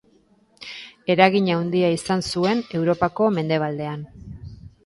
[1.15, 4.07] Eragin handia izan zuen Europako mendebaldean.